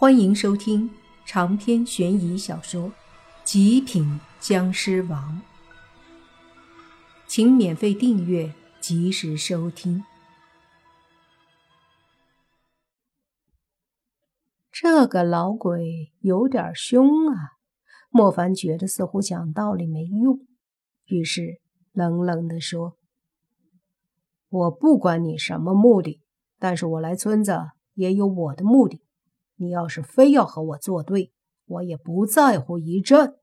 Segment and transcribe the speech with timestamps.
[0.00, 0.88] 欢迎收听
[1.26, 2.82] 长篇悬疑小说
[3.42, 5.42] 《极品僵尸王》，
[7.26, 10.04] 请免费订阅，及时收听。
[14.70, 17.58] 这个老鬼有点凶啊！
[18.10, 20.38] 莫凡觉得似乎讲道理没用，
[21.06, 21.60] 于是
[21.90, 22.96] 冷冷地说
[24.48, 26.22] ：“我不管你什么目的，
[26.60, 27.52] 但是我来村子
[27.94, 29.02] 也有我的目的。”
[29.58, 31.32] 你要是非要和我作对，
[31.66, 33.36] 我也不在乎一阵。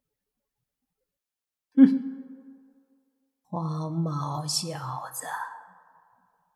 [1.75, 2.23] 哼，
[3.43, 4.79] 黄毛小
[5.13, 5.25] 子，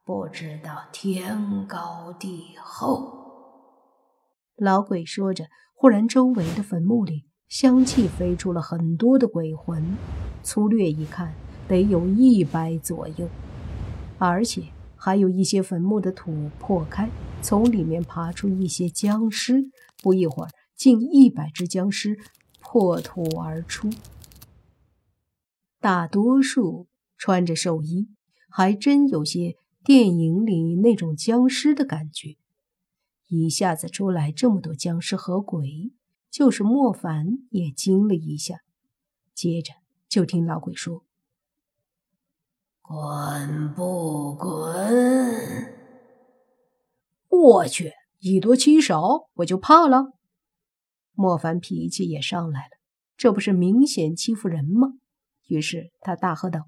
[0.04, 3.18] 不知道天高地厚。
[4.56, 5.46] 老鬼说着，
[5.76, 9.96] 忽然周围的坟墓里香气飞出了很多的鬼魂，
[10.42, 11.34] 粗略一看，
[11.68, 13.30] 得有一百左右，
[14.18, 14.64] 而且。
[15.02, 17.10] 还有一些坟墓的土破开，
[17.42, 19.70] 从里面爬出一些僵尸。
[20.02, 22.18] 不一会儿，近一百只僵尸
[22.62, 23.90] 破土而出，
[25.80, 28.08] 大多数穿着寿衣，
[28.50, 32.38] 还真有些电影里那种僵尸的感觉。
[33.28, 35.92] 一下子出来这么多僵尸和鬼，
[36.32, 38.62] 就是莫凡也惊了一下。
[39.36, 39.74] 接着
[40.08, 41.04] 就听老鬼说。
[42.82, 45.79] 滚不滚？
[47.40, 50.14] 我去，以多欺少，我就怕了。
[51.14, 52.78] 莫凡脾气也上来了，
[53.16, 54.94] 这不是明显欺负人吗？
[55.48, 56.66] 于是他大喝道：“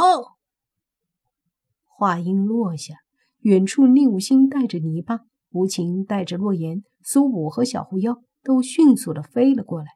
[1.86, 2.94] 话音落下，
[3.40, 9.88] 远处宁无心带着泥巴，吴情带着洛言、苏武和小狐妖都迅速的飞了过来，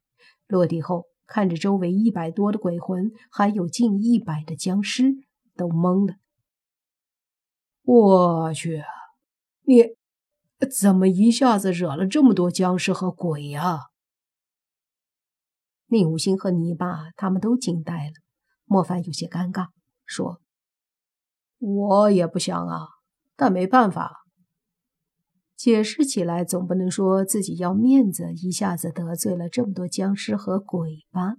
[0.47, 1.07] 落地后。
[1.25, 5.15] 看着周围一百多的鬼魂，还有近一百的僵尸，
[5.57, 6.17] 都懵了。
[7.83, 8.83] 我去，
[9.63, 9.97] 你
[10.71, 13.89] 怎么一下子惹了这么多僵尸和鬼呀？
[15.87, 18.13] 宁无心和泥巴他们都惊呆了。
[18.65, 19.67] 莫凡有些尴尬，
[20.07, 20.41] 说
[21.59, 22.87] ：“我也不想啊，
[23.37, 24.21] 但没办法。”
[25.55, 31.35] 解释起来总不能说自己要面子，一下子得罪了这么多僵尸和鬼吧？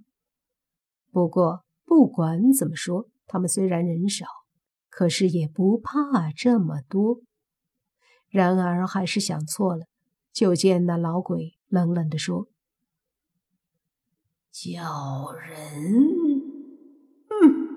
[1.10, 4.26] 不过不管怎么说，他们虽然人少，
[4.96, 7.22] 可是也不怕这么多。
[8.28, 9.86] 然而还是想错了。
[10.32, 12.48] 就见那老鬼冷冷地说
[14.50, 15.56] ：“叫人，
[17.28, 17.68] 嗯，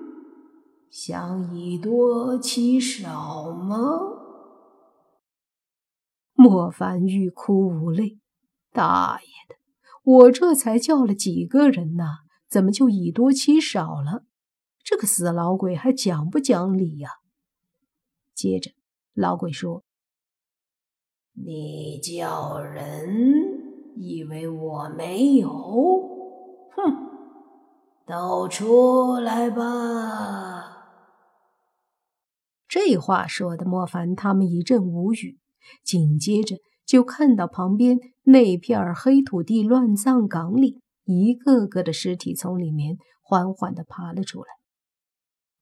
[0.90, 3.76] 想以多欺少吗？”
[6.34, 8.18] 莫凡欲哭无泪，
[8.72, 9.56] 大爷的，
[10.02, 12.04] 我这才叫了几个人呐，
[12.48, 14.24] 怎么就以多欺少了？
[14.90, 17.10] 这个死老鬼还讲不讲理呀？
[18.34, 18.70] 接着，
[19.12, 19.84] 老鬼说
[21.36, 25.50] ：“你叫人，以为我没有？
[26.74, 27.06] 哼，
[28.06, 30.86] 都出来吧！”
[32.66, 35.38] 这话说的，莫凡他们一阵无语。
[35.84, 36.56] 紧接着
[36.86, 44.48] 就看到旁边那片黑土地乱葬岗里，一个个的尸体从里面缓缓地爬了出来。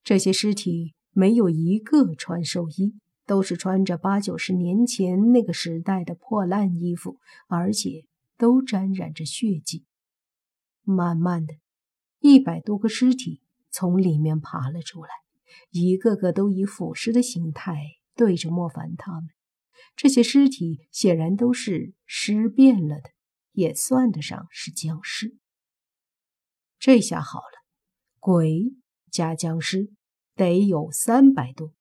[0.07, 8.05] 这些尸体没有一个穿寿衣，都是穿着八九十年前那个时代的破烂衣服，而且
[8.37, 9.83] 都沾染着血迹。
[10.83, 11.55] 慢慢的，
[12.21, 15.09] 一百多个尸体从里面爬了出来，
[15.71, 17.77] 一个个都以腐尸的形态
[18.15, 19.31] 对着莫凡他们。
[19.97, 23.09] 这些尸体显然都是尸变了的，
[23.51, 25.35] 也算得上是僵尸。
[26.79, 27.65] 这下好了，
[28.21, 28.73] 鬼
[29.11, 29.89] 加僵尸
[30.37, 31.73] 得有三百多，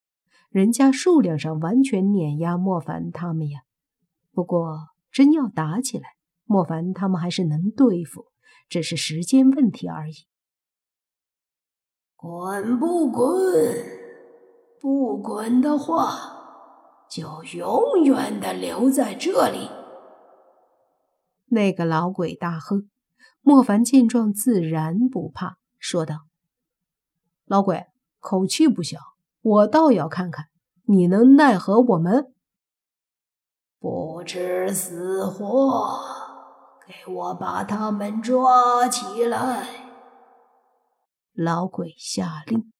[0.50, 3.60] 人家数量上完全碾压莫凡他们呀。
[4.32, 8.26] 不过真要打起来，莫凡他们还是能对付，
[8.68, 10.14] 只是时间问题而已。
[12.16, 13.24] 滚不滚？
[14.80, 16.32] 不滚的话。
[17.08, 19.70] 就永远的留在这里。
[21.44, 22.82] 那个老鬼大喝，
[23.42, 26.26] 莫凡见状自然不怕，说道
[27.46, 27.86] ：“老鬼
[28.28, 28.98] 口气不小，
[29.40, 30.46] 我倒要看看
[30.86, 32.34] 你能奈何我们。
[33.78, 36.00] 不知死活，
[36.88, 39.68] 给我把他们抓起来！”
[41.32, 42.72] 老鬼下令，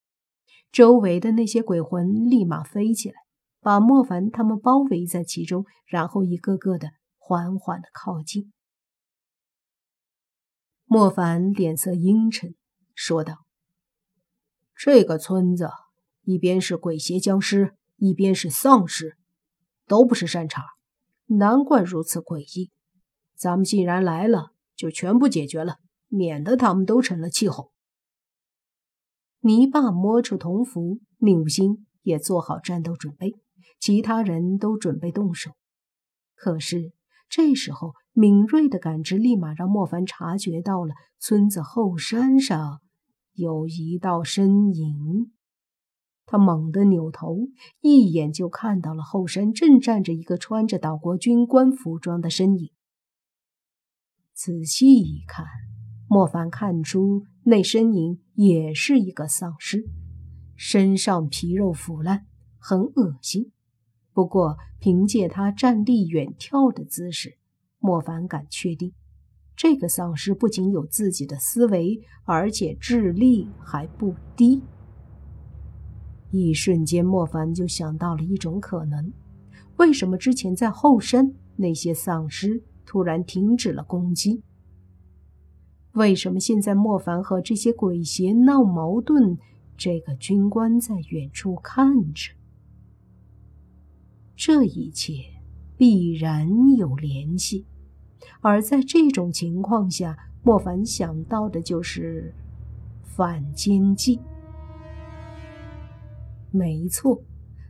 [0.69, 3.15] 周围的那些鬼魂立马飞起来。
[3.61, 8.53] 把莫凡他们包围在其中，然后一个个的缓缓的靠近。
[10.85, 12.55] 莫凡脸色阴沉，
[12.95, 13.39] 说道
[14.79, 15.69] ：“这个村子
[16.21, 19.17] 一边是鬼邪僵尸，一边是丧尸，
[19.87, 20.63] 都不是善茬。
[21.25, 22.69] 难怪如此诡异。
[23.35, 25.77] 咱们既然来了，就全部解决了，
[26.07, 27.71] 免得他们都成了气候。
[29.39, 33.35] 泥巴摸出铜符，宁武星也做好战斗准备，
[33.79, 35.51] 其他人都准备动手。
[36.35, 36.93] 可是
[37.27, 42.79] 这时候，敏锐的感知立马让莫凡察觉到了村子后山上
[43.37, 45.31] 有一道身影。
[46.25, 47.47] 他猛地扭头，
[47.79, 52.71] 一眼就看到了后山正站着一个穿着岛国军官服装的身影。
[54.33, 55.45] 仔细一看，
[56.09, 59.85] 莫凡看出那身影也是一个丧尸，
[60.55, 62.25] 身上皮肉腐烂，
[62.57, 63.51] 很恶心。
[64.11, 67.37] 不过凭借他站立远眺的姿势，
[67.77, 68.93] 莫凡敢确定，
[69.57, 74.61] 这个丧尸不仅有自己的思维，而且智力还不低。
[76.29, 79.11] 一瞬间，莫凡就想到了一种可能：
[79.77, 84.43] 为什么之前在后山那些丧尸突然停止了攻击？
[85.93, 89.39] 为什么现在莫凡和这些鬼邪闹矛盾？
[89.75, 92.33] 这个军官在远处看着，
[94.35, 95.13] 这一切
[95.75, 97.65] 必然有联系。
[98.41, 102.33] 而在这种情况下，莫凡想到的就是
[103.03, 104.19] 反间计。
[106.51, 107.21] 没错，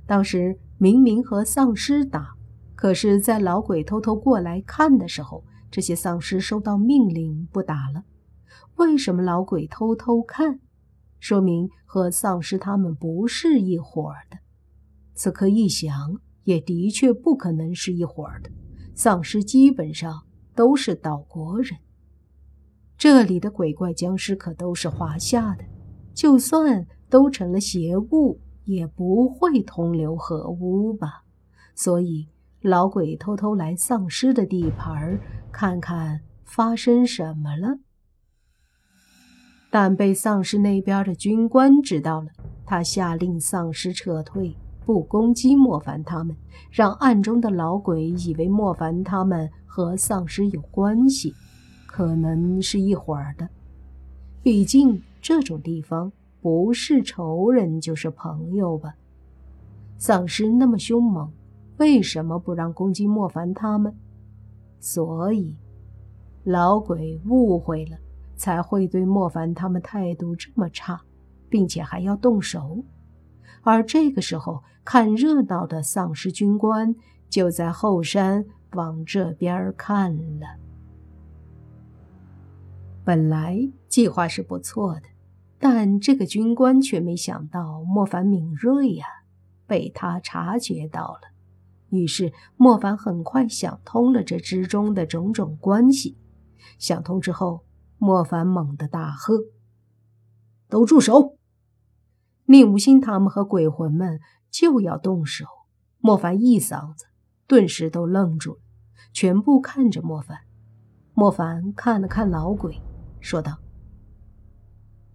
[0.05, 2.35] 当时明明和丧尸打，
[2.75, 8.03] 可是，在老鬼偷偷过来看的时候，这些丧尸收到命令不打了。
[8.75, 10.59] 为什么老鬼偷偷看？
[11.19, 14.37] 说明和丧尸他们不是一伙的。
[15.15, 15.91] 此刻一想，
[16.43, 18.51] 也的确不可能是一伙的。
[18.93, 20.23] 丧尸基本上
[20.57, 21.77] 都是岛国人，
[22.97, 25.63] 这里的鬼怪僵尸可都是华夏的，
[26.13, 28.41] 就算都成了邪物。
[28.65, 31.23] 也不会同流合污吧？
[31.73, 32.27] 所以
[32.59, 35.17] 老鬼偷偷来丧尸的地盘
[35.53, 37.79] 看看发生什么了。
[39.71, 42.27] 但被丧尸那边的军官知道了，
[42.65, 46.35] 他下令丧尸撤退，不攻击莫凡他们，
[46.69, 51.31] 让暗中的老鬼以为莫凡他们和丧尸有关系，
[51.85, 53.47] 可能是一伙儿的。
[54.41, 56.11] 毕竟这种地方。
[56.39, 58.95] 不是仇人就是朋友吧？
[59.97, 61.29] 丧尸那么凶猛，
[61.77, 63.93] 为什么不让攻击莫凡他们？
[64.79, 65.53] 所以
[66.45, 67.97] 老鬼误会了，
[68.37, 71.01] 才会对莫凡他们态度这么差，
[71.49, 72.81] 并且还要动手。
[73.63, 76.95] 而这个时候，看热闹的丧尸军官
[77.29, 78.45] 就在后山
[78.77, 80.47] 往这边看了。
[83.03, 85.01] 本来计划是不错的。
[85.59, 89.07] 但这个军官却没想到莫凡敏锐呀，
[89.65, 91.21] 被他察觉到了。
[91.89, 96.15] 于是莫凡很快想通了这之中的种种关系。
[96.77, 97.65] 想通之后，
[97.97, 99.33] 莫凡猛地大喝
[100.69, 101.39] ：“都住手！”
[102.45, 104.19] 宁无心他们和鬼魂们
[104.51, 105.45] 就要动手。
[105.99, 107.05] 莫凡一嗓子，
[107.47, 108.59] 顿时都愣住了，
[109.19, 110.41] 全部看着莫凡。
[111.15, 112.83] 莫凡看了看老鬼，
[113.19, 113.57] 说道。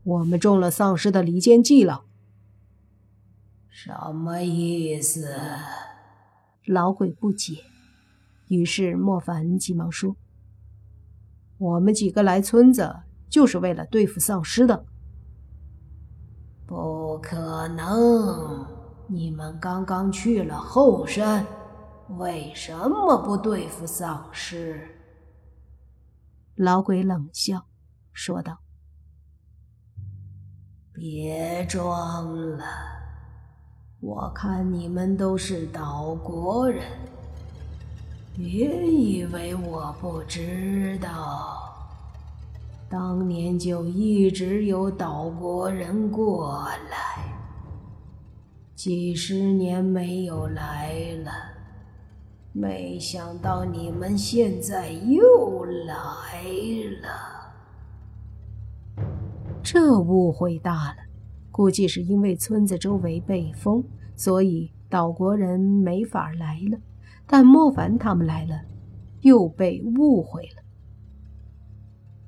[0.03, 2.03] 我们中了丧尸的离间计了，
[3.69, 5.33] 什么意思？
[6.67, 7.63] 老鬼不解。
[8.49, 10.17] 于是莫凡急忙说
[11.59, 14.85] ：“我们几个来村子就是为了对付丧尸的。”
[16.67, 18.67] 不可能！
[19.07, 21.47] 你们刚刚去了后山，
[22.11, 24.87] 为什么不对付丧尸？
[26.55, 27.65] 老鬼冷笑
[28.13, 28.59] 说道。
[30.93, 32.65] 别装了，
[34.01, 36.85] 我看你们都是岛国人，
[38.37, 41.59] 别以为我不知道。
[42.91, 47.33] 当年就一直有岛国人过来，
[48.75, 50.93] 几十年没有来
[51.25, 51.33] 了，
[52.53, 56.43] 没想到你们现在又来
[57.03, 57.53] 了。
[59.63, 60.97] 这误会大了，
[61.51, 63.83] 估计是因为村子周围被封，
[64.15, 66.79] 所以岛国人没法来了。
[67.27, 68.61] 但莫凡他们来了，
[69.23, 70.63] 又被误会了。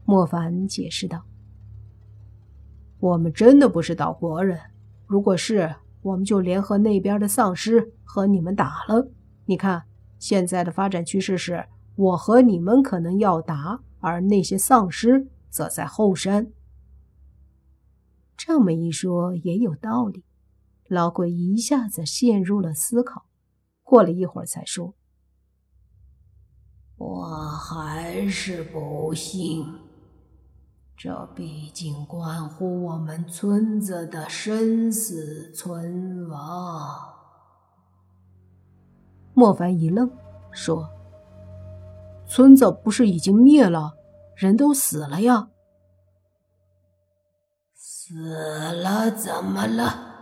[0.06, 1.24] 莫凡解释道
[2.98, 4.58] ：“我们真的不是岛国人，
[5.06, 9.10] 如果是，我们就联合那边的丧尸和你们打了。
[9.44, 9.82] 你看，
[10.26, 11.66] 现在的发展趋势是，
[11.96, 16.50] 我和你们可能要打，而那些丧尸则在后山。”
[18.34, 20.24] 这么一说也有道理，
[20.88, 23.26] 老鬼一下子陷入了思考。
[23.82, 24.94] 过了一会儿，才说
[26.96, 27.26] ：“我
[27.58, 29.66] 还是不信。
[30.96, 37.13] 这毕竟关乎我们村子的生死存亡。
[39.34, 40.08] 莫凡一愣，
[40.52, 40.88] 说
[42.24, 43.94] ：“村子不是已经灭了，
[44.36, 45.48] 人都死了呀？
[47.74, 48.14] 死
[48.72, 50.14] 了怎么了？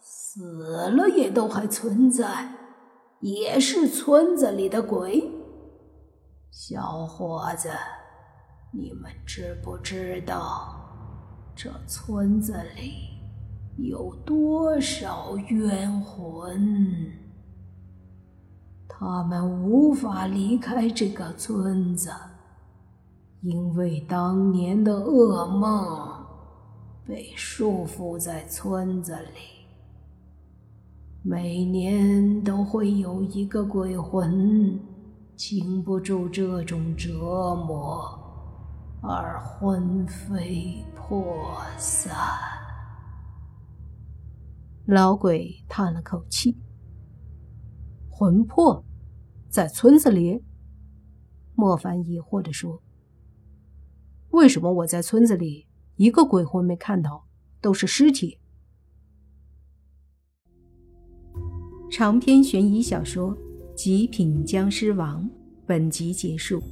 [0.00, 2.54] 死了也都还存在，
[3.20, 5.30] 也是村子里的鬼。
[6.50, 7.68] 小伙子，
[8.72, 10.74] 你们知不知道
[11.54, 12.94] 这村子里
[13.76, 17.12] 有多少冤魂？”
[19.00, 22.10] 他们无法离开这个村子，
[23.42, 26.26] 因为当年的噩梦
[27.06, 29.68] 被束缚在村子里。
[31.22, 34.80] 每年都会有一个鬼魂
[35.36, 38.18] 经不住这种折磨
[39.00, 41.24] 而魂飞魄
[41.76, 42.12] 散。
[44.86, 46.56] 老鬼叹了口气
[48.10, 48.84] ：“魂魄。”
[49.48, 50.42] 在村子里，
[51.54, 52.82] 莫凡疑惑地说
[54.30, 57.26] ：“为什么我在村子里一个鬼魂没看到，
[57.60, 58.38] 都是尸体？”
[61.90, 63.34] 长篇悬疑小说
[63.74, 65.24] 《极品僵尸王》
[65.66, 66.62] 本集结束，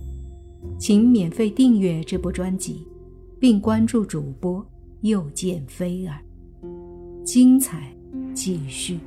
[0.78, 2.86] 请免费订阅这部专辑，
[3.40, 4.64] 并关注主播
[5.00, 6.22] 又见菲儿，
[7.24, 7.96] 精彩
[8.34, 9.00] 继续。